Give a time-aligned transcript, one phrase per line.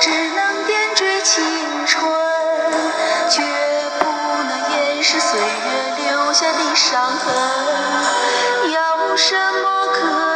[0.00, 1.44] 只能点缀青
[1.86, 2.00] 春，
[3.28, 3.42] 却
[3.98, 4.04] 不
[4.44, 5.46] 能掩饰岁月
[5.96, 7.34] 留下的伤痕。
[8.70, 10.27] 有什么可？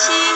[0.00, 0.29] 心。